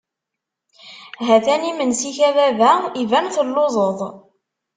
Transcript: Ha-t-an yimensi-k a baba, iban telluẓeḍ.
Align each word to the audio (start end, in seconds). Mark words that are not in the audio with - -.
Ha-t-an 1.25 1.65
yimensi-k 1.67 2.17
a 2.27 2.29
baba, 2.35 2.71
iban 3.01 3.27
telluẓeḍ. 3.35 3.99